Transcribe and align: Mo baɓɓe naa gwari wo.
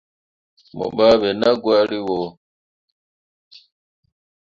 Mo 0.77 0.85
baɓɓe 0.97 1.29
naa 1.39 1.55
gwari 1.63 1.99
wo. 2.07 2.19